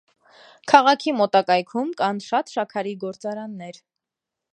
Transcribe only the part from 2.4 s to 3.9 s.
շաքարի գործարաններ։